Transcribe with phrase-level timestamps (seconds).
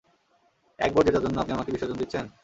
[0.79, 2.25] এক ভোট জেতার জন্য আপনি আমাকে বিসর্জন দিচ্ছেন?